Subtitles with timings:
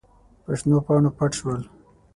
[0.43, 1.61] په شنو پاڼو پټ شول.